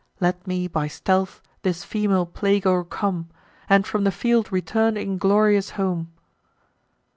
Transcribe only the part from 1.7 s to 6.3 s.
female plague o'ercome, And from the field return inglorious home."